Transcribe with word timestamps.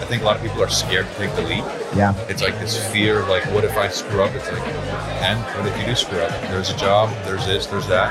I 0.00 0.06
think 0.06 0.22
a 0.22 0.24
lot 0.24 0.36
of 0.36 0.42
people 0.42 0.62
are 0.62 0.68
scared 0.70 1.06
to 1.06 1.14
take 1.16 1.34
the 1.36 1.42
leap. 1.42 1.62
Yeah. 1.94 2.14
It's 2.26 2.40
like 2.42 2.58
this 2.58 2.90
fear 2.90 3.20
of 3.20 3.28
like, 3.28 3.44
what 3.52 3.64
if 3.64 3.76
I 3.76 3.88
screw 3.88 4.22
up? 4.22 4.34
It's 4.34 4.50
like, 4.50 4.66
and 5.20 5.38
what 5.58 5.70
if 5.70 5.78
you 5.78 5.84
do 5.84 5.94
screw 5.94 6.18
up? 6.20 6.30
There's 6.48 6.70
a 6.70 6.76
job, 6.78 7.10
there's 7.26 7.44
this, 7.44 7.66
there's 7.66 7.86
that. 7.88 8.10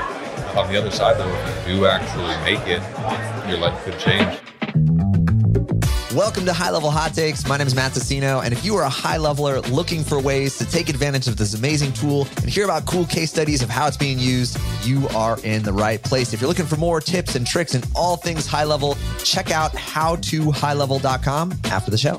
On 0.56 0.70
the 0.72 0.78
other 0.78 0.92
side, 0.92 1.18
though, 1.18 1.28
if 1.28 1.68
you 1.68 1.78
do 1.78 1.86
actually 1.86 2.36
make 2.44 2.64
it, 2.68 2.80
your 3.48 3.58
life 3.58 3.84
could 3.84 3.98
change. 3.98 4.38
Welcome 6.14 6.44
to 6.46 6.52
High 6.52 6.70
Level 6.70 6.90
Hot 6.90 7.14
Takes. 7.14 7.46
My 7.46 7.56
name 7.56 7.68
is 7.68 7.74
Matt 7.76 7.92
Tassino, 7.92 8.44
and 8.44 8.52
if 8.52 8.64
you 8.64 8.74
are 8.74 8.82
a 8.82 8.88
high 8.88 9.16
leveler 9.16 9.60
looking 9.60 10.02
for 10.02 10.20
ways 10.20 10.58
to 10.58 10.68
take 10.68 10.88
advantage 10.88 11.28
of 11.28 11.36
this 11.36 11.54
amazing 11.54 11.92
tool 11.92 12.26
and 12.38 12.50
hear 12.50 12.64
about 12.64 12.84
cool 12.84 13.06
case 13.06 13.30
studies 13.30 13.62
of 13.62 13.70
how 13.70 13.86
it's 13.86 13.96
being 13.96 14.18
used, 14.18 14.58
you 14.82 15.06
are 15.10 15.38
in 15.44 15.62
the 15.62 15.72
right 15.72 16.02
place. 16.02 16.32
If 16.32 16.40
you're 16.40 16.48
looking 16.48 16.66
for 16.66 16.76
more 16.76 17.00
tips 17.00 17.36
and 17.36 17.46
tricks 17.46 17.74
and 17.74 17.86
all 17.94 18.16
things 18.16 18.44
high 18.44 18.64
level, 18.64 18.98
check 19.24 19.50
out 19.50 19.72
howtohighlevel.com 19.72 21.52
after 21.66 21.90
the 21.90 21.98
show. 21.98 22.16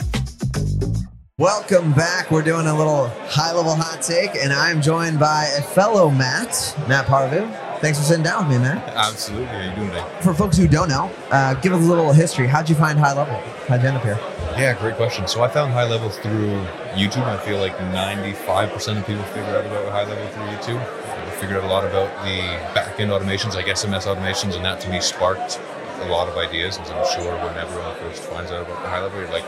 Welcome 1.38 1.94
back. 1.94 2.30
We're 2.30 2.44
doing 2.44 2.68
a 2.68 2.78
little 2.78 3.08
high 3.26 3.52
level 3.52 3.74
hot 3.74 4.04
take, 4.04 4.36
and 4.36 4.54
I'm 4.54 4.80
joined 4.80 5.20
by 5.20 5.46
a 5.58 5.62
fellow 5.62 6.12
Matt, 6.12 6.76
Matt 6.88 7.08
Parvu. 7.08 7.50
Thanks 7.80 7.98
for 7.98 8.06
sitting 8.06 8.22
down 8.24 8.48
with 8.48 8.58
me, 8.58 8.64
man. 8.64 8.78
Absolutely. 8.90 9.48
How 9.48 9.70
you 9.70 9.76
doing 9.76 9.88
today? 9.88 10.06
For 10.22 10.36
folks 10.36 10.56
who 10.56 10.68
don't 10.68 10.88
know, 10.88 11.12
uh, 11.32 11.56
give 11.56 11.74
us 11.74 11.84
a 11.84 11.88
little 11.88 12.14
history. 12.14 12.46
How'd 12.46 12.70
you 12.70 12.76
find 12.76 13.00
high 13.00 13.14
level? 13.14 13.34
How'd 13.68 13.82
you 13.82 13.88
end 13.88 13.98
up 13.98 14.04
here? 14.04 14.20
Yeah, 14.56 14.78
great 14.80 14.98
question. 14.98 15.28
So 15.28 15.42
I 15.42 15.48
found 15.48 15.74
high 15.74 15.88
level 15.90 16.10
through 16.10 16.64
YouTube. 16.94 17.24
I 17.24 17.38
feel 17.38 17.58
like 17.58 17.76
95% 17.76 19.00
of 19.00 19.08
people 19.08 19.24
figure 19.24 19.56
out 19.56 19.66
about 19.66 19.92
high 19.92 20.04
level 20.04 20.28
through 20.28 20.44
YouTube. 20.44 20.80
I 20.80 21.32
figured 21.32 21.58
out 21.58 21.64
a 21.64 21.74
lot 21.74 21.84
about 21.84 22.24
the 22.24 22.42
back 22.76 23.00
end 23.00 23.10
automations, 23.10 23.56
like 23.56 23.66
SMS 23.66 24.04
automations, 24.04 24.56
and 24.56 24.64
that 24.64 24.80
to 24.82 24.90
me 24.92 25.02
sparked 25.02 25.60
a 26.02 26.12
lot 26.12 26.28
of 26.28 26.38
ideas. 26.38 26.78
And 26.78 26.88
I'm 26.88 27.06
sure 27.14 27.34
when 27.38 27.58
everyone 27.58 27.96
first 27.98 28.24
finds 28.24 28.52
out 28.52 28.62
about 28.62 28.82
the 28.84 28.90
high 28.90 29.02
level, 29.02 29.20
you're 29.20 29.30
like, 29.30 29.46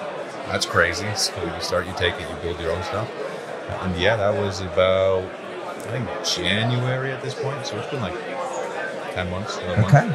that's 0.47 0.65
crazy. 0.65 1.07
So 1.15 1.33
you 1.43 1.61
start, 1.61 1.85
you 1.87 1.93
take 1.97 2.15
it, 2.15 2.29
you 2.29 2.35
build 2.41 2.59
your 2.59 2.71
own 2.71 2.83
stuff. 2.83 3.09
And 3.81 3.95
yeah, 3.99 4.15
that 4.17 4.33
was 4.39 4.61
about, 4.61 5.23
I 5.23 5.99
think, 5.99 6.09
January 6.25 7.11
at 7.11 7.21
this 7.21 7.33
point. 7.33 7.65
So 7.65 7.77
it's 7.79 7.89
been 7.89 8.01
like 8.01 8.13
10 9.13 9.29
months. 9.29 9.57
Okay. 9.57 10.11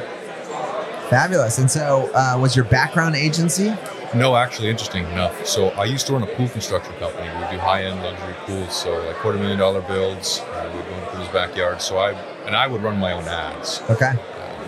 Fabulous. 1.09 1.59
And 1.59 1.71
so, 1.71 2.11
uh, 2.15 2.37
was 2.39 2.55
your 2.55 2.67
background 2.67 3.17
agency? 3.17 3.75
No, 4.15 4.37
actually, 4.37 4.69
interesting 4.69 5.05
enough. 5.07 5.47
So 5.47 5.69
I 5.71 5.85
used 5.85 6.07
to 6.07 6.15
run 6.15 6.23
a 6.23 6.27
pool 6.27 6.49
construction 6.49 6.95
company. 6.95 7.29
We 7.29 7.51
do 7.51 7.59
high-end 7.59 8.03
luxury 8.03 8.35
pools, 8.47 8.75
so 8.75 8.99
like 9.05 9.17
quarter 9.17 9.39
million 9.39 9.59
dollar 9.59 9.83
builds. 9.83 10.41
Uh, 10.41 10.71
we'd 10.75 10.85
go 10.85 10.95
into 10.95 11.11
people's 11.11 11.29
backyards. 11.29 11.85
So 11.85 11.99
I 11.99 12.13
and 12.47 12.57
I 12.57 12.67
would 12.67 12.83
run 12.83 12.99
my 12.99 13.13
own 13.13 13.25
ads. 13.25 13.83
Okay. 13.91 14.13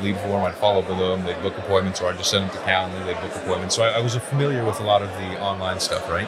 Lead 0.02 0.16
form, 0.18 0.44
I'd 0.44 0.54
follow 0.54 0.80
up 0.80 0.88
with 0.88 0.98
them. 0.98 1.24
They'd 1.24 1.40
book 1.42 1.56
appointments, 1.58 2.00
or 2.00 2.10
I'd 2.10 2.16
just 2.16 2.30
send 2.30 2.48
them 2.48 2.56
to 2.56 2.62
Calendly. 2.62 3.04
They'd 3.04 3.20
book 3.20 3.36
appointments. 3.36 3.74
So 3.74 3.82
I, 3.82 3.90
I 3.90 4.00
was 4.00 4.14
familiar 4.16 4.64
with 4.64 4.80
a 4.80 4.82
lot 4.82 5.02
of 5.02 5.10
the 5.10 5.40
online 5.40 5.78
stuff, 5.80 6.08
right? 6.08 6.26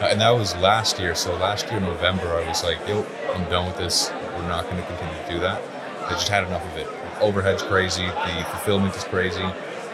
Uh, 0.00 0.08
and 0.10 0.20
that 0.20 0.30
was 0.30 0.54
last 0.56 0.98
year. 0.98 1.14
So 1.14 1.34
last 1.36 1.70
year, 1.70 1.80
November, 1.80 2.26
I 2.26 2.46
was 2.46 2.62
like, 2.62 2.78
"Yo, 2.86 3.06
I'm 3.34 3.48
done 3.48 3.66
with 3.66 3.76
this. 3.76 4.10
We're 4.10 4.48
not 4.48 4.64
going 4.64 4.76
to 4.76 4.86
continue 4.86 5.14
to 5.14 5.30
do 5.30 5.40
that." 5.40 5.62
I 6.06 6.10
just 6.10 6.28
had 6.28 6.44
enough 6.44 6.64
of 6.66 6.76
it. 6.76 6.88
Overhead's 7.20 7.62
crazy. 7.62 8.04
The 8.04 8.46
fulfillment 8.50 8.94
is 8.94 9.04
crazy. 9.04 9.38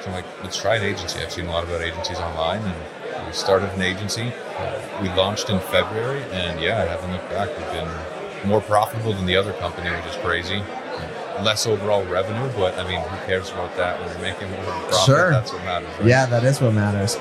So 0.00 0.06
I'm 0.06 0.12
like, 0.12 0.24
let's 0.42 0.56
try 0.60 0.76
an 0.76 0.82
agency. 0.82 1.20
I've 1.20 1.30
seen 1.30 1.46
a 1.46 1.50
lot 1.50 1.62
about 1.62 1.82
agencies 1.82 2.18
online, 2.18 2.62
and 2.62 3.26
we 3.26 3.32
started 3.32 3.70
an 3.70 3.82
agency. 3.82 4.32
Uh, 4.56 4.80
we 5.02 5.08
launched 5.10 5.50
in 5.50 5.60
February, 5.60 6.22
and 6.32 6.60
yeah, 6.60 6.82
I 6.82 6.86
haven't 6.86 7.12
looked 7.12 7.28
back. 7.28 7.48
We've 7.48 7.72
been 7.72 8.48
more 8.48 8.60
profitable 8.62 9.12
than 9.12 9.26
the 9.26 9.36
other 9.36 9.52
company, 9.54 9.90
which 9.90 10.06
is 10.06 10.16
crazy. 10.16 10.62
Less 11.42 11.66
overall 11.66 12.04
revenue, 12.04 12.50
but 12.56 12.78
I 12.78 12.88
mean, 12.88 13.00
who 13.00 13.26
cares 13.26 13.50
about 13.50 13.74
that 13.76 13.98
when 14.00 14.08
you're 14.10 14.20
making 14.20 14.50
more 14.50 14.62
profit? 14.62 15.06
Sure. 15.06 15.30
That's 15.30 15.52
what 15.52 15.64
matters. 15.64 15.88
Right? 15.98 16.06
Yeah, 16.06 16.26
that 16.26 16.44
is 16.44 16.60
what 16.60 16.74
matters. 16.74 17.16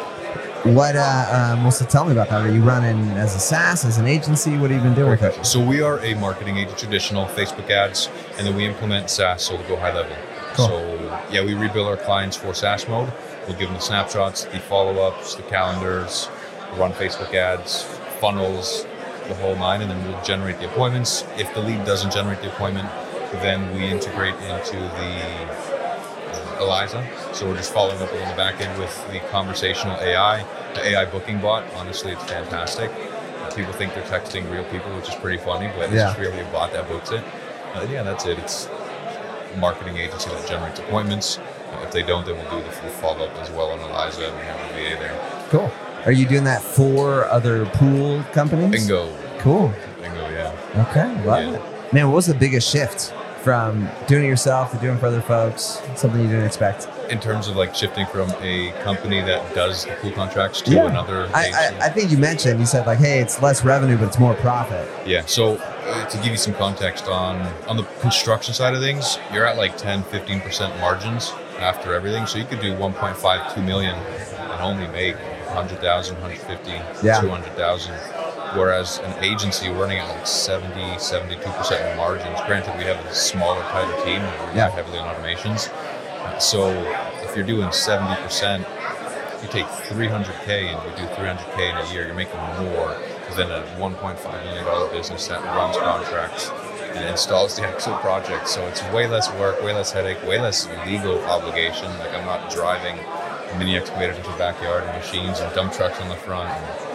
What, 0.66 0.98
uh, 0.98 1.54
um, 1.54 1.64
well, 1.64 1.72
so 1.72 1.86
tell 1.86 2.04
me 2.04 2.12
about 2.12 2.30
that. 2.30 2.42
Are 2.42 2.52
you 2.52 2.62
running 2.62 3.00
as 3.12 3.34
a 3.34 3.40
SaaS, 3.40 3.86
as 3.86 3.98
an 3.98 4.08
agency? 4.08 4.58
What 4.58 4.72
have 4.72 4.80
you 4.80 4.84
been 4.84 4.94
doing 4.94 5.12
with 5.12 5.24
it? 5.24 5.46
So 5.46 5.66
we 5.66 5.82
are 5.82 6.00
a 6.02 6.16
marketing 6.16 6.58
agent, 6.58 6.78
traditional 6.78 7.28
Facebook 7.28 7.70
ads, 7.70 8.10
and 8.38 8.46
then 8.46 8.58
we 8.58 8.66
implement 8.66 9.10
SaaS, 9.10 9.44
so 9.44 9.56
we 9.56 9.64
go 9.64 9.78
high 9.78 9.94
level. 9.94 10.16
Cool. 10.56 10.68
So 10.68 11.24
yeah, 11.32 11.46
we 11.46 11.54
rebuild 11.54 11.88
our 11.88 11.96
clients 11.96 12.36
for 12.36 12.54
SaaS 12.54 12.90
mode. 12.90 13.10
We'll 13.48 13.58
give 13.58 13.70
them 13.70 13.76
the 13.76 13.80
snapshots, 13.80 14.44
the 14.44 14.60
follow-ups, 14.60 15.36
the 15.36 15.44
calendars, 15.44 16.28
run 16.76 16.92
Facebook 16.92 17.34
ads, 17.34 17.84
funnels, 18.20 18.86
the 19.30 19.36
whole 19.36 19.56
nine, 19.56 19.82
and 19.82 19.90
then 19.90 20.04
we'll 20.06 20.22
generate 20.24 20.60
the 20.60 20.66
appointments. 20.66 21.24
If 21.38 21.54
the 21.54 21.62
lead 21.62 21.86
doesn't 21.86 22.12
generate 22.12 22.42
the 22.42 22.50
appointment, 22.50 22.90
then 23.38 23.74
we 23.76 23.86
integrate 23.88 24.36
into 24.36 24.78
the 24.78 25.12
uh, 26.32 26.58
Eliza. 26.62 27.08
So 27.34 27.48
we're 27.48 27.56
just 27.58 27.74
following 27.74 28.02
up 28.02 28.12
on 28.12 28.30
the 28.30 28.36
back 28.36 28.60
end 28.62 28.78
with 28.80 28.94
the 29.12 29.20
conversational 29.32 29.96
AI, 30.00 30.44
the 30.74 30.90
AI 30.90 31.06
booking 31.06 31.40
bot. 31.40 31.64
Honestly, 31.76 32.12
it's 32.12 32.24
fantastic. 32.26 32.92
People 33.56 33.74
think 33.74 33.94
they're 33.96 34.04
texting 34.04 34.50
real 34.52 34.64
people, 34.66 34.96
which 34.96 35.10
is 35.10 35.16
pretty 35.16 35.38
funny, 35.38 35.70
but 35.78 35.92
Yeah. 35.92 36.12
it's 36.12 36.20
really 36.20 36.40
a 36.40 36.46
bot 36.46 36.72
that 36.74 36.88
books 36.88 37.12
it. 37.12 37.24
Uh, 37.74 37.86
yeah, 37.90 38.04
that's 38.04 38.26
it. 38.26 38.38
It's 38.40 38.68
a 39.54 39.58
marketing 39.58 39.98
agency 39.98 40.30
that 40.30 40.48
generates 40.48 40.80
appointments. 40.80 41.40
Uh, 41.40 41.84
if 41.84 41.92
they 41.92 42.04
don't, 42.04 42.26
then 42.26 42.36
we'll 42.36 42.50
do 42.60 42.64
the 42.66 42.72
full 42.72 42.90
follow 42.92 43.26
up 43.28 43.36
as 43.40 43.50
well 43.52 43.72
on 43.72 43.80
Eliza, 43.80 44.28
and 44.28 44.36
we 44.38 44.44
have 44.44 44.60
a 44.60 44.74
VA 44.74 45.00
there. 45.00 45.46
Cool. 45.50 45.72
Are 46.06 46.12
you 46.12 46.26
doing 46.28 46.44
that 46.46 46.62
for 46.62 47.26
other 47.30 47.66
pool 47.68 48.24
companies? 48.34 48.70
Bingo, 48.72 49.10
Cool. 49.40 49.74
bingo, 50.02 50.30
yeah. 50.30 50.86
Okay. 50.90 51.26
Love 51.26 51.44
Yeah. 51.44 51.54
it. 51.56 51.94
Man, 51.94 52.08
what 52.10 52.16
was 52.16 52.28
the 52.28 52.34
biggest 52.36 52.70
shift 52.70 53.14
from 53.40 53.88
doing 54.08 54.26
it 54.26 54.28
yourself 54.28 54.72
to 54.72 54.78
doing 54.78 54.96
it 54.96 55.00
for 55.00 55.08
other 55.08 55.22
folks? 55.22 55.82
Something 55.96 56.22
you 56.22 56.28
didn't 56.28 56.46
expect? 56.46 56.88
In 57.10 57.20
terms 57.20 57.48
of 57.48 57.56
like 57.56 57.74
shifting 57.74 58.06
from 58.08 58.30
a 58.42 58.72
company 58.84 59.22
that 59.22 59.56
does 59.56 59.86
the 59.86 59.92
pool 59.96 60.12
contracts 60.12 60.62
to 60.64 60.72
Yeah. 60.72 60.88
another 60.90 61.30
I. 61.34 61.52
I, 61.82 61.86
I 61.86 61.90
think 61.90 62.12
you 62.12 62.18
mentioned, 62.18 62.60
you 62.60 62.66
said, 62.66 62.86
like, 62.86 63.00
hey, 63.00 63.20
it's 63.20 63.42
less 63.42 63.64
revenue, 63.66 63.98
but 63.98 64.08
it's 64.08 64.20
more 64.20 64.36
profit. 64.36 64.88
Yeah. 65.08 65.26
So 65.26 65.58
uh, 65.58 66.06
to 66.08 66.18
give 66.18 66.28
you 66.28 66.38
some 66.38 66.54
context 66.54 67.08
on 67.08 67.42
on 67.68 67.78
the 67.78 67.84
construction 68.02 68.54
side 68.54 68.74
of 68.76 68.82
things, 68.82 69.18
you're 69.34 69.46
at 69.46 69.58
like 69.58 69.76
10, 69.78 70.04
15% 70.04 70.80
margins 70.80 71.32
after 71.60 71.94
everything. 71.94 72.26
So 72.28 72.38
you 72.38 72.46
could 72.46 72.62
do 72.62 72.74
1.5, 72.76 73.56
2 73.56 73.62
million 73.64 73.96
and 73.96 74.62
only 74.62 74.88
make 74.90 75.16
100,000, 75.16 76.16
150, 76.22 76.72
Yeah. 77.06 77.20
200,000. 77.22 77.94
Whereas 78.56 79.00
an 79.00 79.24
agency 79.24 79.70
we're 79.70 79.82
running 79.82 80.00
at 80.00 80.10
like 80.10 80.26
70, 80.28 80.74
72% 80.98 81.96
margins. 81.98 82.40
Granted, 82.48 82.78
we 82.78 82.84
have 82.86 83.04
a 83.06 83.14
smaller, 83.14 83.62
tighter 83.64 83.94
team. 84.04 84.22
and 84.22 84.52
We 84.52 84.58
Yeah. 84.58 84.70
heavily 84.70 84.98
on 85.00 85.08
automations. 85.16 85.70
Uh, 86.26 86.38
So 86.40 86.68
if 87.24 87.36
you're 87.36 87.46
doing 87.46 87.72
70%, 87.72 88.66
you 89.42 89.48
take 89.50 89.68
300k 89.68 90.68
and 90.68 90.80
you 90.84 91.06
do 91.06 91.14
300k 91.16 91.70
in 91.70 91.78
a 91.78 91.86
year, 91.94 92.06
you're 92.06 92.16
making 92.16 92.40
more 92.60 92.96
than 93.36 93.52
a 93.52 93.62
1.5 93.78 94.44
million 94.44 94.66
dollar 94.66 94.88
business 94.90 95.28
that 95.28 95.44
runs 95.44 95.78
contracts 95.78 96.52
and 96.96 97.08
installs 97.08 97.56
the 97.56 97.64
actual 97.66 97.96
project. 97.98 98.50
So 98.50 98.66
it's 98.68 98.82
way 98.86 99.08
less 99.08 99.32
work, 99.34 99.62
way 99.64 99.74
less 99.74 99.92
headache, 99.92 100.22
way 100.26 100.40
less 100.40 100.68
legal 100.86 101.24
obligation. 101.26 101.88
Like 102.00 102.14
I'm 102.16 102.26
not 102.26 102.50
driving 102.50 102.98
mini 103.58 103.78
excavators 103.78 104.18
into 104.18 104.30
the 104.32 104.38
backyard 104.38 104.84
and 104.84 104.98
machines 104.98 105.40
and 105.40 105.54
dump 105.54 105.72
trucks 105.74 106.00
on 106.02 106.10
the 106.10 106.16
front. 106.16 106.50
And, 106.50 106.89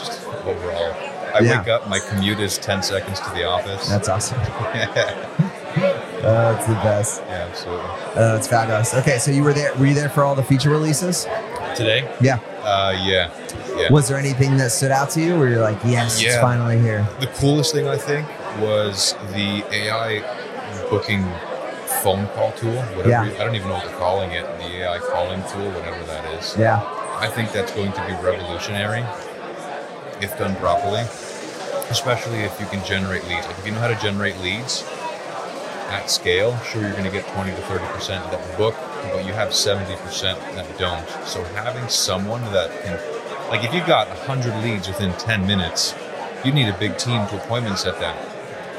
just 0.00 0.26
overall. 0.46 0.94
I 1.34 1.40
Yeah. 1.40 1.58
wake 1.58 1.68
up, 1.68 1.88
my 1.88 1.98
commute 1.98 2.38
is 2.40 2.58
10 2.58 2.82
seconds 2.82 3.18
to 3.20 3.30
the 3.30 3.44
office. 3.44 3.88
That's 3.88 4.08
awesome. 4.08 4.38
yeah, 4.74 6.56
it's 6.56 6.66
the 6.66 6.74
best. 6.74 7.22
Yeah, 7.26 7.46
absolutely. 7.50 7.90
Uh, 8.14 8.36
it's 8.36 8.46
fabulous. 8.46 8.94
Okay, 8.94 9.18
so 9.18 9.30
you 9.30 9.42
were 9.42 9.52
there. 9.52 9.74
Were 9.74 9.86
you 9.86 9.94
there 9.94 10.08
for 10.08 10.22
all 10.24 10.34
the 10.34 10.42
feature 10.44 10.70
releases? 10.70 11.26
Today? 11.74 12.08
Yeah. 12.20 12.38
Uh, 12.62 12.96
yeah. 13.04 13.30
Yeah. 13.76 13.90
Was 13.90 14.06
there 14.08 14.16
anything 14.16 14.56
that 14.58 14.70
stood 14.70 14.92
out 14.92 15.10
to 15.10 15.20
you 15.20 15.36
where 15.36 15.48
you're 15.48 15.60
like, 15.60 15.78
yes, 15.84 16.22
it's 16.22 16.36
finally 16.38 16.78
here? 16.78 17.06
The 17.18 17.26
coolest 17.26 17.74
thing 17.74 17.88
I 17.88 17.96
think 17.96 18.28
was 18.60 19.14
the 19.32 19.64
AI 19.74 20.22
booking 20.88 21.24
phone 22.02 22.28
call 22.28 22.52
tool. 22.52 22.72
Whatever 22.94 23.08
Yeah. 23.08 23.24
you- 23.24 23.34
I 23.34 23.38
don't 23.44 23.56
even 23.56 23.68
know 23.68 23.74
what 23.74 23.86
they're 23.86 23.96
calling 23.98 24.30
it. 24.30 24.46
The 24.58 24.84
AI 24.84 24.98
calling 24.98 25.42
tool, 25.52 25.68
whatever 25.72 26.02
that 26.06 26.24
is. 26.38 26.54
Yeah. 26.56 26.80
I 27.18 27.26
think 27.26 27.52
that's 27.52 27.72
going 27.72 27.90
to 27.92 28.00
be 28.06 28.12
revolutionary 28.22 29.04
if 30.24 30.36
done 30.38 30.56
properly. 30.56 31.04
Especially 31.90 32.40
if 32.40 32.58
you 32.58 32.66
can 32.66 32.84
generate 32.84 33.22
leads. 33.28 33.46
Like 33.46 33.58
if 33.58 33.66
you 33.66 33.72
know 33.72 33.78
how 33.78 33.88
to 33.88 34.00
generate 34.00 34.36
leads 34.38 34.82
at 35.90 36.10
scale, 36.10 36.56
sure 36.60 36.82
you're 36.82 36.92
going 36.92 37.04
to 37.04 37.10
get 37.10 37.26
20 37.28 37.50
to 37.50 37.56
30 37.56 37.84
percent 37.92 38.30
that 38.30 38.58
book, 38.58 38.74
but 39.12 39.24
you 39.26 39.32
have 39.32 39.54
70 39.54 39.94
percent 39.96 40.40
that 40.56 40.66
don't. 40.78 41.06
So 41.26 41.44
having 41.54 41.88
someone 41.88 42.42
that 42.52 42.70
can, 42.82 42.98
like 43.50 43.64
if 43.64 43.72
you 43.74 43.80
got 43.86 44.08
100 44.08 44.64
leads 44.64 44.88
within 44.88 45.12
10 45.12 45.46
minutes, 45.46 45.94
you 46.44 46.52
need 46.52 46.68
a 46.68 46.78
big 46.78 46.98
team 46.98 47.26
to 47.28 47.36
appointment 47.36 47.78
set 47.78 48.00
that. 48.00 48.16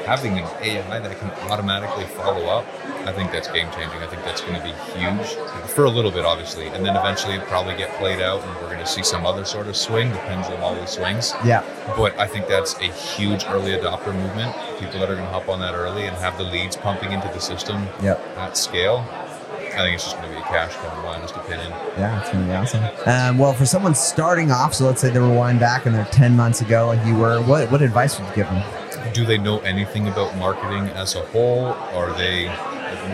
Having 0.06 0.38
an 0.38 0.48
AI 0.62 0.98
that 1.00 1.18
can 1.18 1.30
automatically 1.50 2.04
follow 2.04 2.44
up, 2.46 2.64
I 3.06 3.12
think 3.12 3.32
that's 3.32 3.48
game 3.48 3.68
changing. 3.72 3.98
I 4.00 4.06
think 4.06 4.22
that's 4.24 4.40
going 4.40 4.54
to 4.54 4.62
be 4.62 4.70
huge 4.98 5.26
for 5.70 5.84
a 5.84 5.90
little 5.90 6.10
bit, 6.12 6.24
obviously, 6.24 6.68
and 6.68 6.84
then 6.86 6.96
eventually 6.96 7.34
it'll 7.34 7.46
probably 7.48 7.76
get 7.76 7.90
played 7.98 8.20
out, 8.20 8.40
and 8.42 8.54
we're 8.56 8.66
going 8.72 8.78
to 8.78 8.86
see 8.86 9.02
some 9.02 9.26
other 9.26 9.44
sort 9.44 9.66
of 9.66 9.76
swing. 9.76 10.10
The 10.10 10.18
pendulum 10.18 10.62
always 10.62 10.90
swings. 10.90 11.32
Yeah. 11.44 11.64
But 11.96 12.16
I 12.18 12.26
think 12.28 12.46
that's 12.46 12.74
a 12.76 12.84
huge 12.84 13.44
early 13.46 13.72
adopter 13.72 14.14
movement. 14.14 14.54
People 14.78 15.00
that 15.00 15.10
are 15.10 15.14
going 15.16 15.26
to 15.26 15.32
hop 15.32 15.48
on 15.48 15.58
that 15.60 15.74
early 15.74 16.06
and 16.06 16.16
have 16.18 16.38
the 16.38 16.44
leads 16.44 16.76
pumping 16.76 17.10
into 17.12 17.28
the 17.28 17.40
system 17.40 17.88
Yep. 18.02 18.20
at 18.38 18.56
scale. 18.56 19.04
I 19.74 19.80
think 19.80 19.94
it's 19.96 20.04
just 20.04 20.16
going 20.16 20.28
to 20.28 20.34
be 20.34 20.40
a 20.40 20.44
cash 20.44 20.74
cow, 20.76 20.96
in 20.96 21.02
my 21.02 21.16
honest 21.16 21.34
opinion. 21.36 21.68
Yeah, 21.98 22.20
it's 22.20 22.30
gonna 22.30 22.46
be 22.46 22.52
awesome. 22.52 22.82
Um, 23.04 23.36
well, 23.38 23.52
for 23.52 23.66
someone 23.66 23.94
starting 23.94 24.50
off, 24.50 24.72
so 24.74 24.86
let's 24.86 25.02
say 25.02 25.10
they 25.10 25.18
were 25.18 25.28
wind 25.28 25.60
back 25.60 25.84
and 25.84 25.94
they're 25.94 26.06
ten 26.06 26.34
months 26.34 26.62
ago, 26.62 26.86
like 26.86 27.04
you 27.06 27.14
were, 27.14 27.42
what 27.42 27.70
what 27.70 27.82
advice 27.82 28.18
would 28.18 28.26
you 28.30 28.34
give 28.36 28.46
them? 28.46 28.62
Do 29.12 29.24
they 29.24 29.38
know 29.38 29.58
anything 29.60 30.08
about 30.08 30.36
marketing 30.36 30.88
as 30.90 31.14
a 31.14 31.20
whole? 31.26 31.66
Are 31.94 32.12
they 32.16 32.48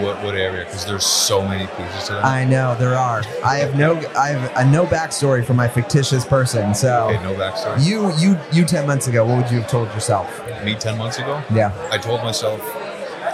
what 0.00 0.22
what 0.24 0.34
area? 0.34 0.64
Because 0.64 0.84
there's 0.86 1.04
so 1.04 1.46
many 1.46 1.66
pieces 1.76 2.06
to 2.08 2.14
that. 2.14 2.24
I 2.24 2.44
know 2.44 2.74
there 2.76 2.94
are. 2.96 3.22
I 3.44 3.56
have 3.56 3.76
no, 3.76 3.96
I 4.16 4.28
have 4.28 4.52
a 4.56 4.70
no 4.70 4.86
backstory 4.86 5.44
for 5.44 5.54
my 5.54 5.68
fictitious 5.68 6.24
person. 6.24 6.74
So 6.74 7.08
okay, 7.10 7.22
no 7.22 7.34
backstory. 7.34 7.84
you, 7.84 8.12
you, 8.16 8.38
you 8.52 8.64
ten 8.64 8.86
months 8.86 9.06
ago, 9.08 9.24
what 9.24 9.42
would 9.42 9.50
you 9.50 9.60
have 9.60 9.70
told 9.70 9.88
yourself? 9.94 10.28
Me 10.64 10.74
ten 10.74 10.96
months 10.98 11.18
ago, 11.18 11.42
Yeah, 11.52 11.72
I 11.90 11.98
told 11.98 12.22
myself, 12.22 12.60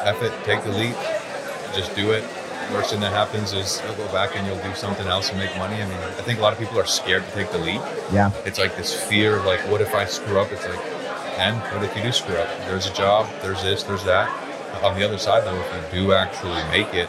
"F 0.05 0.23
it, 0.23 0.33
take 0.45 0.63
the 0.65 0.71
leap, 0.73 0.97
just 1.75 1.95
do 1.95 2.11
it." 2.13 2.25
Worst 2.73 2.91
thing 2.91 3.01
that 3.01 3.13
happens 3.13 3.55
is 3.55 3.81
you'll 3.87 3.95
go 3.97 4.13
back 4.13 4.37
and 4.37 4.47
you'll 4.47 4.63
do 4.63 4.75
something 4.75 5.07
else 5.07 5.31
and 5.31 5.39
make 5.39 5.57
money. 5.57 5.77
I 5.81 5.87
mean, 5.87 5.97
I 5.97 6.23
think 6.23 6.39
a 6.39 6.43
lot 6.43 6.53
of 6.53 6.59
people 6.59 6.79
are 6.79 6.85
scared 6.87 7.25
to 7.25 7.31
take 7.33 7.51
the 7.51 7.57
leap. 7.57 7.81
yeah, 8.13 8.31
It's 8.45 8.59
like 8.59 8.77
this 8.77 8.93
fear 9.09 9.37
of 9.37 9.47
like, 9.47 9.61
what 9.71 9.81
if 9.81 9.95
I 9.95 10.05
screw 10.05 10.39
up? 10.39 10.53
It's 10.53 10.67
like, 10.69 10.79
and 11.39 11.57
what 11.75 11.85
if 11.85 11.97
you 11.97 12.03
do 12.03 12.13
screw 12.13 12.37
up? 12.37 12.49
There's 12.67 12.87
a 12.87 12.93
job, 12.95 13.29
there's 13.43 13.63
this, 13.63 13.83
there's 13.85 14.05
that. 14.05 14.29
On 14.83 14.99
the 14.99 15.05
other 15.05 15.19
side, 15.19 15.45
though, 15.45 15.59
if 15.59 15.95
you 15.95 16.05
do 16.07 16.13
actually 16.13 16.63
make 16.71 16.93
it, 16.95 17.09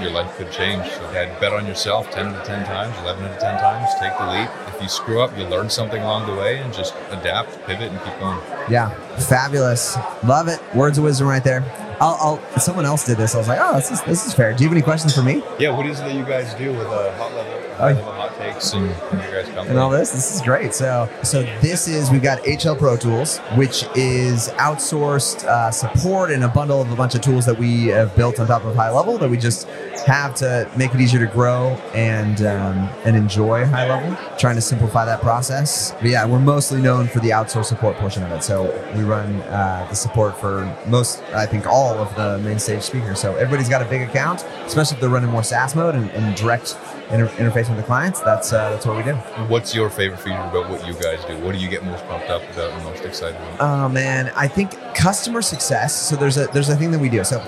your 0.00 0.10
life 0.10 0.36
could 0.36 0.50
change. 0.50 0.84
So, 0.90 1.10
yeah, 1.12 1.38
bet 1.38 1.52
on 1.52 1.66
yourself 1.66 2.10
10 2.10 2.32
to 2.32 2.42
10 2.44 2.64
times, 2.66 2.96
11 2.98 3.22
to 3.24 3.38
10 3.38 3.60
times, 3.60 3.88
take 4.00 4.16
the 4.18 4.26
leap. 4.26 4.50
If 4.74 4.82
you 4.82 4.88
screw 4.88 5.20
up, 5.20 5.36
you 5.38 5.44
learn 5.44 5.70
something 5.70 6.02
along 6.02 6.26
the 6.26 6.34
way 6.34 6.58
and 6.58 6.72
just 6.72 6.94
adapt, 7.10 7.50
pivot, 7.66 7.90
and 7.90 8.02
keep 8.02 8.18
going. 8.18 8.40
yeah. 8.68 8.90
Fabulous, 9.18 9.96
love 10.24 10.48
it. 10.48 10.60
Words 10.74 10.98
of 10.98 11.04
wisdom 11.04 11.28
right 11.28 11.44
there. 11.44 11.62
I'll, 12.00 12.40
I'll 12.54 12.60
someone 12.60 12.84
else 12.84 13.04
did 13.04 13.16
this. 13.16 13.34
I 13.34 13.38
was 13.38 13.48
like, 13.48 13.58
oh, 13.60 13.74
this 13.76 13.90
is 13.90 14.02
this 14.02 14.26
is 14.26 14.34
fair. 14.34 14.52
Do 14.52 14.62
you 14.62 14.68
have 14.68 14.76
any 14.76 14.82
questions 14.82 15.14
for 15.14 15.22
me? 15.22 15.42
Yeah, 15.58 15.76
what 15.76 15.86
is 15.86 16.00
it 16.00 16.04
that 16.04 16.14
you 16.14 16.24
guys 16.24 16.54
do 16.54 16.72
with 16.72 16.86
uh, 16.86 17.16
hot 17.16 17.34
level, 17.34 17.74
high 17.74 17.92
level 17.92 18.12
hot 18.12 18.36
takes 18.36 18.72
and, 18.72 18.90
and 18.90 19.22
your 19.22 19.32
guys' 19.32 19.46
company? 19.46 19.70
and 19.70 19.78
all 19.78 19.90
this. 19.90 20.12
This 20.12 20.34
is 20.34 20.42
great. 20.42 20.74
So, 20.74 21.08
so 21.22 21.42
this 21.60 21.88
is 21.88 22.10
we've 22.10 22.22
got 22.22 22.38
HL 22.40 22.78
Pro 22.78 22.96
Tools, 22.96 23.38
which 23.56 23.84
is 23.94 24.48
outsourced 24.50 25.44
uh, 25.44 25.70
support 25.70 26.30
and 26.30 26.44
a 26.44 26.48
bundle 26.48 26.80
of 26.80 26.90
a 26.90 26.96
bunch 26.96 27.14
of 27.14 27.20
tools 27.20 27.46
that 27.46 27.58
we 27.58 27.86
have 27.86 28.14
built 28.16 28.40
on 28.40 28.46
top 28.46 28.64
of 28.64 28.74
High 28.74 28.90
Level 28.90 29.18
that 29.18 29.30
we 29.30 29.36
just 29.36 29.68
have 30.04 30.34
to 30.36 30.70
make 30.76 30.94
it 30.94 31.00
easier 31.00 31.24
to 31.24 31.32
grow 31.32 31.70
and 31.94 32.40
um, 32.42 32.88
and 33.04 33.16
enjoy 33.16 33.64
High 33.64 33.88
Level. 33.88 34.16
Trying 34.38 34.56
to 34.56 34.60
simplify 34.60 35.04
that 35.04 35.20
process. 35.20 35.92
But 35.92 36.10
yeah, 36.10 36.26
we're 36.26 36.38
mostly 36.38 36.80
known 36.80 37.08
for 37.08 37.20
the 37.20 37.30
outsource 37.30 37.66
support 37.66 37.96
portion 37.96 38.22
of 38.22 38.32
it. 38.32 38.42
So 38.42 38.64
we 38.96 39.02
run 39.02 39.40
uh, 39.42 39.86
the 39.88 39.96
support 39.96 40.38
for 40.38 40.64
most, 40.86 41.22
I 41.34 41.46
think, 41.46 41.66
all 41.66 41.94
of 41.94 42.14
the 42.16 42.38
main 42.38 42.58
stage 42.58 42.82
speakers. 42.82 43.20
So 43.20 43.34
everybody's 43.36 43.68
got 43.68 43.82
a 43.82 43.86
big 43.86 44.02
account, 44.02 44.44
especially 44.66 44.96
if 44.96 45.00
they're 45.00 45.10
running 45.10 45.30
more 45.30 45.42
SaaS 45.42 45.74
mode 45.74 45.94
and, 45.94 46.10
and 46.10 46.36
direct 46.36 46.76
inter- 47.10 47.28
interface 47.28 47.68
with 47.68 47.76
the 47.76 47.82
clients. 47.82 48.20
That's 48.20 48.52
uh, 48.52 48.70
that's 48.70 48.86
what 48.86 48.96
we 48.96 49.02
do. 49.02 49.14
What's 49.48 49.74
your 49.74 49.90
favorite 49.90 50.20
feature 50.20 50.36
about 50.36 50.68
what 50.68 50.86
you 50.86 50.94
guys 50.94 51.24
do? 51.24 51.38
What 51.38 51.52
do 51.52 51.58
you 51.58 51.68
get 51.68 51.84
most 51.84 52.06
pumped 52.06 52.28
up 52.28 52.42
about 52.52 52.72
and 52.72 52.84
most 52.84 53.04
excited 53.04 53.36
about? 53.36 53.60
Oh 53.60 53.88
man, 53.88 54.32
I 54.36 54.48
think 54.48 54.72
customer 54.94 55.42
success. 55.42 55.94
So 55.94 56.16
there's 56.16 56.36
a 56.36 56.46
there's 56.48 56.68
a 56.68 56.76
thing 56.76 56.90
that 56.90 57.00
we 57.00 57.08
do. 57.08 57.24
So 57.24 57.40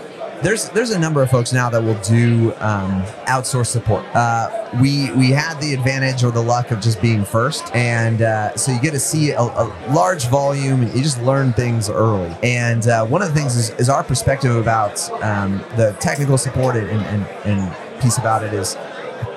there's 0.43 0.69
there's 0.71 0.91
a 0.91 0.99
number 0.99 1.23
of 1.23 1.31
folks 1.31 1.53
now 1.53 1.71
that 1.71 1.83
will 1.83 2.01
do 2.03 2.53
um, 2.59 3.03
outsource 3.27 3.67
support. 3.67 4.05
Uh, 4.15 4.69
we 4.81 5.11
we 5.13 5.31
had 5.31 5.61
the 5.61 5.75
advantage 5.75 6.25
or 6.25 6.31
the 6.31 6.43
luck 6.43 6.71
of 6.71 6.81
just 6.81 7.01
being 7.01 7.25
first, 7.25 7.75
and 7.75 8.23
uh, 8.23 8.57
so 8.57 8.73
you 8.73 8.81
get 8.81 8.93
to 8.93 9.01
see 9.01 9.31
a, 9.31 9.41
a 9.41 9.91
large 9.91 10.29
volume. 10.29 10.83
and 10.83 10.95
You 10.95 11.03
just 11.03 11.21
learn 11.23 11.53
things 11.53 11.89
early. 11.89 12.35
And 12.43 12.87
uh, 12.87 13.07
one 13.07 13.23
of 13.23 13.29
the 13.29 13.35
things 13.35 13.57
is, 13.57 13.71
is 13.71 13.89
our 13.89 14.05
perspective 14.05 14.57
about 14.57 15.11
um, 15.23 15.59
the 15.77 15.97
technical 16.01 16.39
support 16.39 16.77
and, 16.77 16.89
and, 16.89 17.27
and 17.45 18.01
piece 18.01 18.19
about 18.19 18.45
it 18.45 18.53
is 18.53 18.77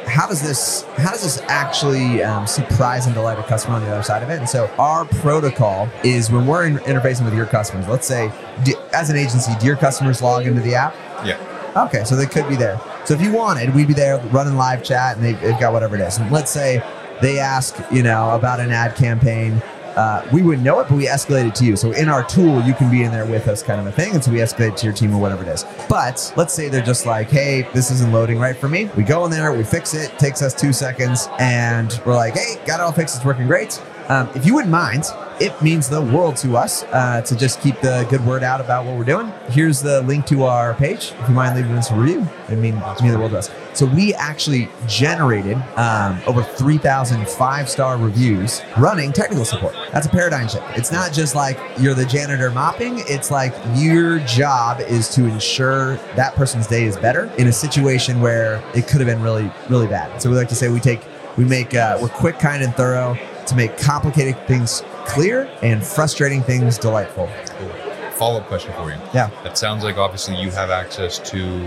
how 0.10 0.28
does 0.28 0.42
this 0.42 0.84
how 0.98 1.12
does 1.12 1.24
this 1.24 1.42
actually 1.48 2.24
um, 2.24 2.48
surprise 2.48 3.06
and 3.06 3.16
delight 3.16 3.40
a 3.40 3.44
customer 3.44 3.76
on 3.76 3.82
the 3.84 3.92
other 3.92 4.04
side 4.04 4.24
of 4.24 4.30
it? 4.30 4.40
And 4.40 4.50
so 4.50 4.68
our 4.78 5.06
protocol 5.06 5.90
is 6.04 6.32
when 6.32 6.46
we're 6.46 6.66
in, 6.66 6.78
interfacing 6.80 7.26
with 7.26 7.34
your 7.34 7.46
customers 7.46 7.88
let's 7.88 8.08
say 8.08 8.32
do, 8.64 8.74
as 8.94 9.10
an 9.10 9.16
agency 9.16 9.52
do 9.60 9.66
your 9.66 9.76
customers 9.76 10.22
log 10.22 10.46
into 10.46 10.62
the 10.62 10.76
app? 10.76 10.96
Yeah. 11.26 11.84
okay 11.86 12.04
so 12.04 12.16
they 12.16 12.26
could 12.26 12.48
be 12.50 12.56
there. 12.56 12.80
So 13.06 13.14
if 13.14 13.22
you 13.22 13.32
wanted 13.32 13.74
we'd 13.74 13.88
be 13.88 13.94
there 13.94 14.20
running 14.28 14.56
live 14.56 14.84
chat 14.84 15.16
and 15.18 15.26
they've, 15.26 15.40
they've 15.42 15.60
got 15.60 15.74
whatever 15.74 15.96
it 15.96 16.02
is. 16.02 16.18
And 16.18 16.32
let's 16.32 16.52
say 16.52 16.84
they 17.22 17.40
ask 17.40 17.78
you 17.92 18.04
know 18.04 18.32
about 18.32 18.60
an 18.60 18.72
ad 18.72 18.96
campaign 18.96 19.62
uh, 19.98 20.28
we 20.32 20.42
wouldn't 20.42 20.64
know 20.64 20.80
it, 20.80 20.88
but 20.90 20.96
we 20.98 21.08
escalate 21.08 21.48
it 21.48 21.56
to 21.56 21.66
you. 21.66 21.76
So 21.76 21.92
in 21.92 22.10
our 22.10 22.24
tool, 22.24 22.62
you 22.62 22.74
can 22.74 22.90
be 22.90 23.04
in 23.04 23.12
there 23.12 23.26
with 23.26 23.48
us, 23.48 23.64
kind 23.64 23.80
of 23.80 23.88
a 23.88 23.92
thing. 23.92 24.14
And 24.14 24.24
so 24.24 24.32
we 24.32 24.40
escalate 24.40 24.76
to 24.78 24.86
your 24.86 24.94
team 24.94 25.14
or 25.14 25.20
whatever 25.20 25.44
it 25.44 25.50
is. 25.50 25.66
But 25.88 26.34
let's 26.38 26.54
say 26.54 26.70
they're 26.70 26.82
just 26.82 27.06
like, 27.06 27.30
"Hey, 27.30 27.68
this 27.74 27.92
isn't 27.92 28.12
loading 28.12 28.40
right 28.40 28.56
for 28.56 28.68
me." 28.68 28.90
We 28.96 29.04
go 29.04 29.26
in 29.26 29.32
there, 29.32 29.52
we 29.54 29.64
fix 29.64 29.94
it. 29.94 30.18
Takes 30.20 30.42
us 30.42 30.54
two 30.54 30.74
seconds, 30.74 31.28
and 31.40 32.00
we're 32.06 32.16
like, 32.16 32.36
"Hey, 32.36 32.56
got 32.66 32.80
it 32.80 32.84
all 32.84 32.92
fixed. 32.92 33.16
It's 33.16 33.26
working 33.26 33.48
great." 33.48 33.82
Um, 34.10 34.28
if 34.34 34.46
you 34.46 34.56
wouldn't 34.56 34.72
mind, 34.72 35.06
it 35.40 35.62
means 35.62 35.88
the 35.88 36.02
world 36.02 36.36
to 36.38 36.58
us 36.58 36.84
uh, 36.92 37.22
to 37.22 37.36
just 37.36 37.62
keep 37.62 37.80
the 37.80 38.06
good 38.10 38.26
word 38.26 38.44
out 38.44 38.60
about 38.60 38.86
what 38.86 38.98
we're 38.98 39.06
doing. 39.06 39.32
Here's 39.50 39.82
the 39.82 40.02
link 40.02 40.26
to 40.28 40.44
our 40.44 40.74
page. 40.74 41.14
If 41.18 41.30
you 41.30 41.34
mind 41.34 41.56
leaving 41.56 41.72
us 41.74 41.92
a 41.92 41.96
review, 41.96 42.28
it 42.50 42.58
mean 42.58 42.76
it 42.76 43.02
mean 43.02 43.12
the 43.12 43.18
world 43.18 43.32
to 43.32 43.38
us. 43.38 43.50
So 43.74 43.86
we 43.86 44.14
actually 44.16 44.68
generated 44.88 45.58
um, 45.78 46.20
over 46.28 46.44
3,000 46.44 47.28
five-star 47.30 47.98
reviews 47.98 48.62
running 48.78 49.14
technical 49.14 49.46
support. 49.46 49.76
That's 49.94 50.08
a 50.08 50.10
paradigm 50.10 50.50
shift. 50.50 50.66
It's 50.76 50.92
not 50.92 51.14
just 51.14 51.36
like 51.36 51.58
you're 51.80 51.94
the 51.94 52.06
janitor 52.06 52.52
mopping. 52.52 53.00
It's 53.08 53.32
like 53.32 53.54
your 53.76 54.20
job 54.20 54.82
is 54.82 55.08
to 55.16 55.26
ensure 55.26 55.96
that 56.16 56.36
person's 56.36 56.68
day 56.68 56.84
is 56.84 56.98
better 56.98 57.32
in 57.38 57.48
a 57.48 57.54
situation 57.54 58.20
where 58.20 58.62
it 58.76 58.88
could 58.88 59.00
have 59.00 59.08
been 59.08 59.22
really, 59.22 59.50
really 59.70 59.88
bad. 59.88 60.22
So 60.22 60.30
we 60.30 60.36
like 60.36 60.50
to 60.50 60.56
say 60.56 60.68
we 60.68 60.82
take, 60.82 61.02
we 61.38 61.46
make, 61.46 61.74
uh, 61.76 61.98
we're 62.02 62.10
quick, 62.10 62.40
kind, 62.40 62.62
and 62.62 62.76
thorough 62.76 63.18
to 63.50 63.56
make 63.56 63.78
complicated 63.78 64.36
things 64.48 64.84
clear 65.06 65.50
and 65.62 65.84
frustrating 65.86 66.42
things 66.42 66.78
delightful. 66.78 67.30
Cool. 67.58 67.70
Follow 68.12 68.40
up 68.42 68.48
question 68.48 68.74
for 68.74 68.90
you. 68.90 68.98
Yeah. 69.14 69.30
That 69.44 69.58
sounds 69.58 69.84
like 69.84 69.98
obviously 69.98 70.36
you 70.36 70.52
have 70.52 70.70
access 70.70 71.20
to 71.32 71.62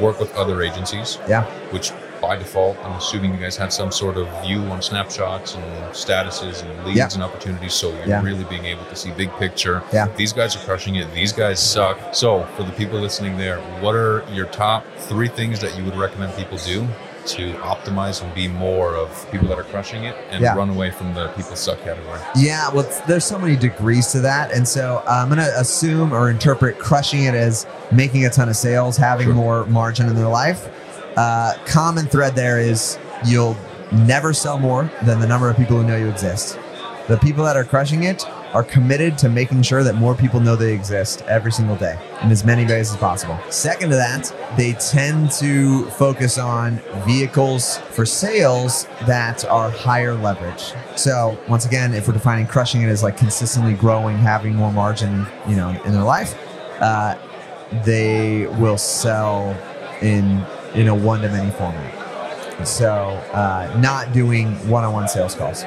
work 0.00 0.18
with 0.18 0.34
other 0.34 0.62
agencies, 0.62 1.18
Yeah. 1.28 1.44
which 1.70 1.92
by 2.20 2.36
default, 2.36 2.78
I'm 2.84 2.92
assuming 2.92 3.32
you 3.34 3.38
guys 3.38 3.54
have 3.58 3.72
some 3.72 3.92
sort 3.92 4.16
of 4.16 4.26
view 4.42 4.60
on 4.70 4.80
snapshots 4.80 5.54
and 5.54 5.64
statuses 5.92 6.62
and 6.62 6.84
leads 6.86 6.96
Yeah. 6.96 7.08
and 7.12 7.22
opportunities. 7.22 7.74
So 7.74 7.90
you're 7.90 8.06
Yeah. 8.06 8.22
really 8.22 8.44
being 8.44 8.64
able 8.64 8.84
to 8.86 8.96
see 8.96 9.10
big 9.10 9.30
picture. 9.38 9.82
Yeah. 9.92 10.06
These 10.16 10.32
guys 10.32 10.56
are 10.56 10.60
crushing 10.60 10.96
it. 10.96 11.12
These 11.14 11.32
guys 11.32 11.60
suck. 11.60 11.98
So 12.12 12.46
for 12.56 12.62
the 12.62 12.72
people 12.72 12.98
listening 12.98 13.36
there, 13.36 13.58
what 13.80 13.94
are 13.94 14.24
your 14.32 14.46
top 14.46 14.84
three 15.00 15.28
things 15.28 15.60
that 15.60 15.76
you 15.76 15.84
would 15.84 15.96
recommend 15.96 16.34
people 16.34 16.56
do 16.58 16.88
to 17.26 17.52
optimize 17.54 18.22
and 18.22 18.34
be 18.34 18.48
more 18.48 18.94
of 18.94 19.26
people 19.30 19.48
that 19.48 19.58
are 19.58 19.64
crushing 19.64 20.04
it 20.04 20.14
and 20.30 20.42
Yeah. 20.42 20.54
run 20.54 20.70
away 20.70 20.90
from 20.90 21.14
the 21.14 21.28
people 21.28 21.56
suck 21.56 21.82
category? 21.84 22.20
Yeah, 22.36 22.68
well, 22.70 22.86
there's 23.06 23.24
so 23.24 23.38
many 23.38 23.56
degrees 23.56 24.08
to 24.12 24.20
that, 24.20 24.52
and 24.52 24.66
so 24.66 25.02
I'm 25.08 25.28
gonna 25.28 25.50
assume 25.56 26.12
or 26.12 26.30
interpret 26.30 26.78
crushing 26.78 27.24
it 27.24 27.34
as 27.34 27.66
making 27.90 28.24
a 28.26 28.30
ton 28.30 28.48
of 28.48 28.56
sales, 28.56 28.96
having 28.96 29.26
Sure. 29.28 29.34
more 29.34 29.64
margin 29.66 30.08
in 30.08 30.14
their 30.16 30.28
life. 30.28 30.68
Uh, 31.16 31.52
common 31.66 32.06
thread 32.06 32.34
there 32.34 32.58
is 32.58 32.98
you'll 33.24 33.56
never 33.92 34.32
sell 34.32 34.58
more 34.58 34.90
than 35.02 35.20
the 35.20 35.26
number 35.26 35.48
of 35.48 35.56
people 35.56 35.76
who 35.76 35.84
know 35.84 35.96
you 35.96 36.08
exist. 36.08 36.58
The 37.06 37.18
people 37.18 37.44
that 37.44 37.54
are 37.54 37.64
crushing 37.64 38.04
it 38.04 38.26
are 38.54 38.62
committed 38.62 39.18
to 39.18 39.28
making 39.28 39.60
sure 39.60 39.82
that 39.82 39.94
more 39.96 40.14
people 40.14 40.40
know 40.40 40.56
they 40.56 40.72
exist 40.72 41.20
every 41.22 41.52
single 41.52 41.76
day 41.76 41.98
in 42.22 42.30
as 42.30 42.44
many 42.44 42.64
ways 42.64 42.90
as 42.92 42.96
possible. 42.96 43.38
Second 43.50 43.90
to 43.90 43.96
that, 43.96 44.34
they 44.56 44.72
tend 44.74 45.30
to 45.32 45.84
focus 45.90 46.38
on 46.38 46.80
vehicles 47.06 47.76
for 47.90 48.06
sales 48.06 48.86
that 49.06 49.44
are 49.44 49.68
higher 49.68 50.14
leverage. 50.14 50.72
So 50.96 51.38
once 51.46 51.66
again, 51.66 51.92
if 51.92 52.06
we're 52.06 52.14
defining 52.14 52.46
crushing 52.46 52.80
it 52.80 52.88
as 52.88 53.02
like 53.02 53.18
consistently 53.18 53.74
growing, 53.74 54.16
having 54.16 54.54
more 54.54 54.72
margin, 54.72 55.26
you 55.46 55.56
know, 55.56 55.78
in 55.84 55.92
their 55.92 56.04
life, 56.04 56.38
uh, 56.80 57.16
they 57.84 58.46
will 58.58 58.78
sell 58.78 59.50
in 60.00 60.42
in 60.74 60.88
a 60.88 60.94
one 60.94 61.20
to 61.20 61.28
many 61.28 61.50
format. 61.50 62.66
So 62.66 62.94
uh, 63.32 63.76
not 63.78 64.12
doing 64.14 64.52
one-on-one 64.70 65.08
sales 65.08 65.34
calls, 65.34 65.64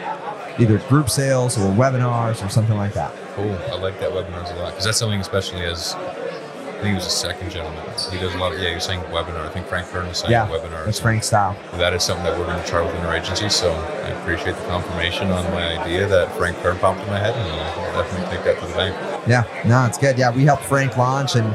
either 0.60 0.78
group 0.90 1.10
sales 1.10 1.58
or 1.58 1.70
webinars 1.74 2.46
or 2.46 2.50
something 2.50 2.78
like 2.78 2.94
that. 2.94 3.14
Cool. 3.36 3.54
I 3.72 3.76
like 3.76 4.00
that 4.00 4.12
webinars 4.12 4.52
a 4.54 4.60
lot 4.60 4.70
because 4.72 4.86
that's 4.86 4.98
something, 4.98 5.20
especially 5.20 5.62
as 5.62 5.94
I 5.96 6.72
think 6.82 6.88
he 6.90 6.94
was 6.94 7.08
a 7.08 7.10
second 7.10 7.50
gentleman. 7.50 7.84
He 8.12 8.20
does 8.20 8.36
a 8.36 8.38
lot 8.38 8.54
of, 8.54 8.60
yeah, 8.60 8.76
was 8.76 8.84
saying 8.84 9.02
webinar. 9.06 9.46
I 9.48 9.50
think 9.50 9.66
Frank 9.66 9.88
Kern 9.88 10.08
was 10.08 10.20
saying 10.20 10.32
Yeah, 10.32 10.48
webinar. 10.48 10.86
That's 10.86 11.00
Frank 11.00 11.24
style. 11.24 11.56
That 11.74 11.94
is 11.94 12.04
something 12.04 12.24
that 12.24 12.38
we're 12.38 12.46
going 12.46 12.62
to 12.62 12.68
try 12.68 12.86
within 12.86 13.02
our 13.02 13.16
agency. 13.16 13.50
So 13.50 13.72
I 13.74 14.10
appreciate 14.10 14.56
the 14.56 14.66
confirmation 14.66 15.32
on 15.32 15.44
my 15.52 15.80
idea 15.80 16.08
that 16.08 16.32
Frank 16.38 16.58
Kern 16.58 16.78
popped 16.78 17.00
in 17.02 17.08
my 17.08 17.18
head, 17.18 17.34
and 17.36 17.52
I'll 17.52 18.04
definitely 18.04 18.36
take 18.36 18.46
that 18.46 18.60
to 18.62 18.68
the 18.68 18.74
bank. 18.74 18.96
Yeah, 19.28 19.44
no, 19.66 19.86
it's 19.86 19.98
good. 19.98 20.20
Yeah, 20.20 20.32
we 20.32 20.44
helped 20.44 20.64
Frank 20.66 20.98
launch 20.98 21.36
and 21.36 21.48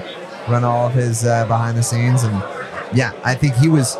run 0.48 0.64
all 0.64 0.88
of 0.88 0.94
his 0.94 1.24
uh, 1.24 1.46
behind 1.46 1.78
the 1.78 1.84
scenes, 1.84 2.24
and 2.24 2.34
yeah, 2.92 3.12
I 3.24 3.36
think 3.36 3.54
he 3.54 3.68
was 3.68 3.96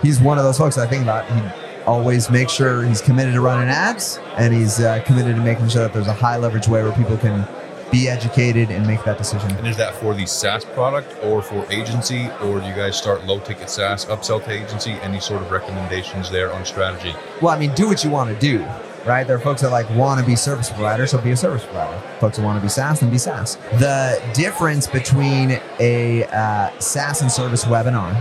he's 0.00 0.20
one 0.20 0.38
of 0.38 0.44
those 0.44 0.56
folks 0.56 0.78
I 0.78 0.86
think 0.86 1.02
about. 1.02 1.26
He 1.30 1.61
always 1.86 2.30
make 2.30 2.48
sure 2.48 2.84
he's 2.84 3.00
committed 3.00 3.34
to 3.34 3.40
running 3.40 3.68
ads, 3.68 4.18
and 4.36 4.54
he's 4.54 4.80
uh, 4.80 5.02
committed 5.04 5.36
to 5.36 5.42
making 5.42 5.68
sure 5.68 5.82
that 5.82 5.92
there's 5.92 6.06
a 6.06 6.12
high 6.12 6.36
leverage 6.36 6.68
way 6.68 6.82
where 6.82 6.92
people 6.92 7.16
can 7.16 7.46
be 7.92 8.08
educated, 8.08 8.70
and 8.70 8.86
make 8.86 9.04
that 9.04 9.18
decision. 9.18 9.50
And 9.52 9.68
is 9.68 9.76
that 9.76 9.94
for 9.94 10.14
the 10.14 10.24
SaaS 10.24 10.64
product 10.64 11.14
or 11.22 11.42
for 11.42 11.70
agency, 11.70 12.30
or 12.40 12.58
do 12.58 12.66
you 12.66 12.74
guys 12.74 12.96
start 12.96 13.26
low 13.26 13.38
ticket 13.38 13.68
SaaS, 13.68 14.06
upsell 14.06 14.42
to 14.44 14.50
agency? 14.50 14.92
Any 15.02 15.20
sort 15.20 15.42
of 15.42 15.50
recommendations 15.50 16.30
there 16.30 16.52
on 16.52 16.64
strategy? 16.64 17.14
Well, 17.42 17.54
I 17.54 17.58
mean, 17.58 17.74
do 17.74 17.86
what 17.86 18.02
you 18.02 18.10
want 18.10 18.30
to 18.32 18.40
do, 18.40 18.64
right? 19.04 19.26
There 19.26 19.36
are 19.36 19.40
folks 19.40 19.60
that 19.60 19.70
like 19.70 19.88
want 19.90 20.18
to 20.18 20.26
be 20.26 20.36
service 20.36 20.70
providers, 20.70 21.10
so 21.10 21.20
be 21.20 21.32
a 21.32 21.36
service 21.36 21.64
provider. 21.64 22.00
Folks 22.18 22.38
that 22.38 22.44
want 22.44 22.58
to 22.58 22.62
be 22.62 22.70
SaaS, 22.70 23.00
then 23.00 23.10
be 23.10 23.18
SaaS. 23.18 23.56
The 23.78 24.22
difference 24.32 24.86
between 24.86 25.60
a 25.78 26.24
uh, 26.24 26.70
SaaS 26.78 27.20
and 27.20 27.30
service 27.30 27.66
webinar 27.66 28.14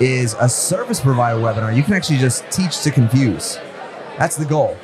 is 0.00 0.34
a 0.40 0.48
service 0.48 1.00
provider 1.00 1.38
webinar. 1.38 1.74
You 1.74 1.82
can 1.82 1.94
actually 1.94 2.18
just 2.18 2.50
teach 2.50 2.82
to 2.82 2.90
confuse. 2.90 3.58
That's 4.18 4.36
the 4.36 4.44
goal. 4.44 4.76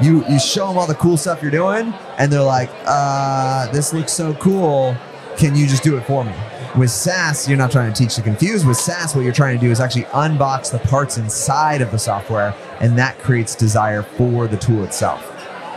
You 0.00 0.24
you 0.28 0.38
show 0.38 0.68
them 0.68 0.78
all 0.78 0.86
the 0.86 0.94
cool 0.94 1.16
stuff 1.16 1.42
you're 1.42 1.50
doing, 1.50 1.92
and 2.18 2.32
they're 2.32 2.42
like, 2.42 2.70
uh, 2.86 3.70
"This 3.72 3.92
looks 3.92 4.12
so 4.12 4.34
cool. 4.34 4.96
Can 5.36 5.54
you 5.54 5.66
just 5.66 5.82
do 5.82 5.96
it 5.96 6.04
for 6.04 6.24
me?" 6.24 6.32
With 6.76 6.90
SaaS, 6.90 7.46
you're 7.46 7.58
not 7.58 7.70
trying 7.70 7.92
to 7.92 7.98
teach 8.02 8.14
to 8.14 8.22
confuse. 8.22 8.64
With 8.64 8.78
SaaS, 8.78 9.14
what 9.14 9.22
you're 9.24 9.34
trying 9.34 9.58
to 9.58 9.64
do 9.64 9.70
is 9.70 9.78
actually 9.78 10.04
unbox 10.04 10.72
the 10.72 10.78
parts 10.78 11.18
inside 11.18 11.82
of 11.82 11.90
the 11.90 11.98
software, 11.98 12.54
and 12.80 12.98
that 12.98 13.18
creates 13.18 13.54
desire 13.54 14.02
for 14.02 14.46
the 14.48 14.56
tool 14.56 14.82
itself. 14.82 15.28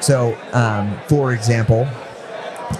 So, 0.01 0.37
um, 0.53 0.97
for 1.07 1.33
example, 1.33 1.87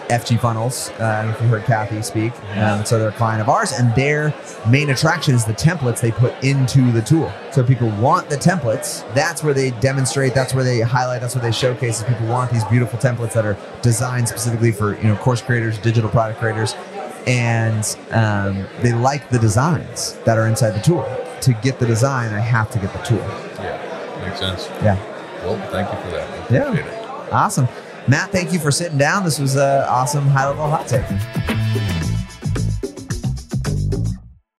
FG 0.09 0.39
Funnels. 0.39 0.89
Uh, 0.99 1.03
I 1.03 1.21
don't 1.21 1.31
know 1.31 1.37
if 1.37 1.41
you 1.41 1.47
heard 1.47 1.63
Kathy 1.65 2.01
speak. 2.01 2.33
Um, 2.55 2.85
so 2.85 2.99
they're 2.99 3.09
a 3.09 3.13
client 3.13 3.41
of 3.41 3.49
ours, 3.49 3.71
and 3.71 3.93
their 3.95 4.33
main 4.69 4.89
attraction 4.89 5.35
is 5.35 5.45
the 5.45 5.53
templates 5.53 6.01
they 6.01 6.11
put 6.11 6.33
into 6.43 6.91
the 6.91 7.01
tool. 7.01 7.31
So 7.51 7.63
people 7.63 7.89
want 8.01 8.29
the 8.29 8.35
templates. 8.35 9.01
That's 9.13 9.43
where 9.43 9.53
they 9.53 9.71
demonstrate. 9.71 10.33
That's 10.33 10.53
where 10.53 10.63
they 10.63 10.81
highlight. 10.81 11.21
That's 11.21 11.35
where 11.35 11.43
they 11.43 11.51
showcase. 11.51 11.99
Is 11.99 12.03
people 12.03 12.27
want 12.27 12.51
these 12.51 12.63
beautiful 12.65 12.99
templates 12.99 13.33
that 13.33 13.45
are 13.45 13.57
designed 13.81 14.27
specifically 14.27 14.71
for 14.71 14.95
you 14.97 15.03
know 15.05 15.15
course 15.17 15.41
creators, 15.41 15.77
digital 15.77 16.09
product 16.09 16.39
creators, 16.39 16.75
and 17.27 17.97
um, 18.11 18.65
they 18.81 18.93
like 18.93 19.29
the 19.29 19.39
designs 19.39 20.13
that 20.25 20.37
are 20.37 20.47
inside 20.47 20.71
the 20.71 20.81
tool. 20.81 21.03
To 21.41 21.53
get 21.53 21.79
the 21.79 21.85
design, 21.85 22.33
I 22.33 22.39
have 22.39 22.71
to 22.71 22.79
get 22.79 22.91
the 22.93 22.99
tool. 22.99 23.19
Yeah, 23.59 24.25
makes 24.25 24.39
sense. 24.39 24.67
Yeah. 24.81 24.95
Well, 25.45 25.59
thank 25.69 25.91
you 25.91 25.99
for 26.01 26.11
that. 26.15 26.51
Yeah. 26.51 26.69
Appreciate 26.69 26.87
it. 26.87 27.33
Awesome. 27.33 27.67
Matt, 28.07 28.31
thank 28.31 28.53
you 28.53 28.59
for 28.59 28.69
sitting 28.71 28.97
down. 28.97 29.23
This 29.23 29.39
was 29.39 29.55
an 29.55 29.83
awesome 29.83 30.27
high 30.27 30.47
level 30.47 30.69
hot 30.69 30.87
take. 30.87 31.64